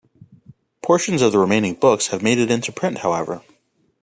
Portions 0.81 1.21
of 1.21 1.31
the 1.31 1.37
remaining 1.37 1.75
books 1.75 2.07
have 2.07 2.23
made 2.23 2.39
it 2.39 2.49
into 2.49 2.71
print, 2.71 2.97
however. 3.01 3.43